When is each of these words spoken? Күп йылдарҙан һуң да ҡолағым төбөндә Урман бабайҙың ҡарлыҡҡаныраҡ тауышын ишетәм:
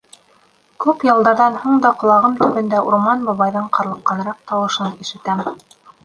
Күп 0.83 1.03
йылдарҙан 1.07 1.57
һуң 1.65 1.75
да 1.83 1.91
ҡолағым 2.03 2.37
төбөндә 2.39 2.79
Урман 2.91 3.21
бабайҙың 3.27 3.67
ҡарлыҡҡаныраҡ 3.75 4.39
тауышын 4.53 4.89
ишетәм: 5.05 5.45